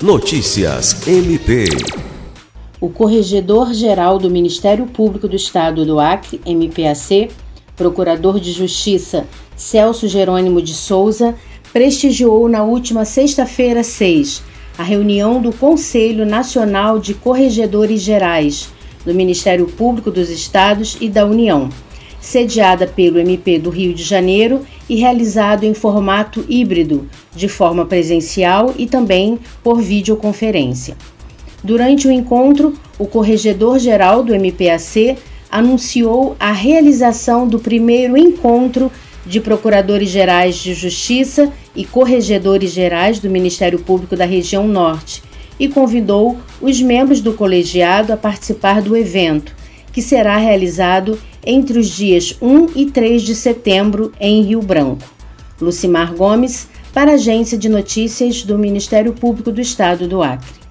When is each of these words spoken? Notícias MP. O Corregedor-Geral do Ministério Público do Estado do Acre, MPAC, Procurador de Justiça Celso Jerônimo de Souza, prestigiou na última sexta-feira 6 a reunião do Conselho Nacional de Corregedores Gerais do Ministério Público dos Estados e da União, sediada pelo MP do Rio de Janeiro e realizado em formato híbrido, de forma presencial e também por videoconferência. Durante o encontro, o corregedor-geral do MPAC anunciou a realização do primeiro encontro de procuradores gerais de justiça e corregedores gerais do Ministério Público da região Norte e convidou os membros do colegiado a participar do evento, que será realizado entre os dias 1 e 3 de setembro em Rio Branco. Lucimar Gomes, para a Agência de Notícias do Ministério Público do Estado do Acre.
Notícias 0.00 1.08
MP. 1.08 1.64
O 2.80 2.88
Corregedor-Geral 2.88 4.16
do 4.20 4.30
Ministério 4.30 4.86
Público 4.86 5.26
do 5.26 5.34
Estado 5.34 5.84
do 5.84 5.98
Acre, 5.98 6.40
MPAC, 6.46 7.32
Procurador 7.74 8.38
de 8.38 8.52
Justiça 8.52 9.26
Celso 9.56 10.06
Jerônimo 10.06 10.62
de 10.62 10.72
Souza, 10.72 11.34
prestigiou 11.72 12.48
na 12.48 12.62
última 12.62 13.04
sexta-feira 13.04 13.82
6 13.82 14.40
a 14.78 14.84
reunião 14.84 15.42
do 15.42 15.52
Conselho 15.52 16.24
Nacional 16.24 17.00
de 17.00 17.12
Corregedores 17.14 18.00
Gerais 18.00 18.68
do 19.04 19.12
Ministério 19.12 19.66
Público 19.66 20.12
dos 20.12 20.30
Estados 20.30 20.96
e 21.00 21.08
da 21.08 21.26
União, 21.26 21.70
sediada 22.28 22.86
pelo 22.86 23.18
MP 23.18 23.58
do 23.58 23.70
Rio 23.70 23.94
de 23.94 24.02
Janeiro 24.02 24.60
e 24.86 24.96
realizado 24.96 25.64
em 25.64 25.72
formato 25.72 26.44
híbrido, 26.46 27.08
de 27.34 27.48
forma 27.48 27.86
presencial 27.86 28.74
e 28.76 28.86
também 28.86 29.38
por 29.64 29.80
videoconferência. 29.80 30.94
Durante 31.64 32.06
o 32.06 32.12
encontro, 32.12 32.74
o 32.98 33.06
corregedor-geral 33.06 34.22
do 34.22 34.34
MPAC 34.34 35.16
anunciou 35.50 36.36
a 36.38 36.52
realização 36.52 37.48
do 37.48 37.58
primeiro 37.58 38.14
encontro 38.14 38.92
de 39.24 39.40
procuradores 39.40 40.10
gerais 40.10 40.56
de 40.56 40.74
justiça 40.74 41.50
e 41.74 41.84
corregedores 41.86 42.72
gerais 42.72 43.18
do 43.18 43.30
Ministério 43.30 43.78
Público 43.78 44.14
da 44.14 44.26
região 44.26 44.68
Norte 44.68 45.22
e 45.58 45.66
convidou 45.66 46.36
os 46.60 46.80
membros 46.80 47.22
do 47.22 47.32
colegiado 47.32 48.12
a 48.12 48.16
participar 48.18 48.82
do 48.82 48.94
evento, 48.94 49.56
que 49.98 50.02
será 50.02 50.36
realizado 50.36 51.18
entre 51.44 51.76
os 51.76 51.88
dias 51.88 52.36
1 52.40 52.68
e 52.76 52.86
3 52.86 53.20
de 53.20 53.34
setembro 53.34 54.12
em 54.20 54.42
Rio 54.42 54.62
Branco. 54.62 55.02
Lucimar 55.60 56.14
Gomes, 56.14 56.68
para 56.94 57.10
a 57.10 57.14
Agência 57.14 57.58
de 57.58 57.68
Notícias 57.68 58.44
do 58.44 58.56
Ministério 58.56 59.12
Público 59.12 59.50
do 59.50 59.60
Estado 59.60 60.06
do 60.06 60.22
Acre. 60.22 60.67